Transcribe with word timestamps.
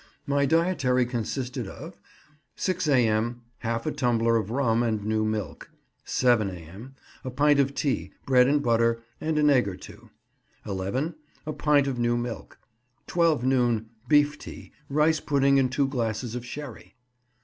My 0.25 0.47
dietary 0.47 1.05
consisted 1.05 1.67
of— 1.67 1.99
6 2.55 2.87
A.M. 2.87 3.43
—Half 3.59 3.85
a 3.85 3.91
tumbler 3.91 4.35
of 4.35 4.49
rum 4.49 4.81
and 4.81 5.05
new 5.05 5.23
milk. 5.23 5.69
7,, 6.05 6.95
—A 7.23 7.29
pint 7.29 7.59
of 7.59 7.75
tea, 7.75 8.11
bread 8.25 8.47
and 8.47 8.63
butter, 8.63 9.03
and 9.21 9.37
an 9.37 9.51
egg 9.51 9.67
or 9.67 9.75
two. 9.75 10.09
11,, 10.65 11.13
—A 11.45 11.53
pint 11.53 11.85
of 11.85 11.99
new 11.99 12.17
milk. 12.17 12.57
12 13.05 13.43
noon 13.43 13.91
—Beef 14.07 14.39
tea, 14.39 14.71
rice 14.89 15.19
pudding, 15.19 15.59
and 15.59 15.71
two 15.71 15.87
glasses 15.87 16.33
of 16.33 16.43
sherry. 16.43 16.95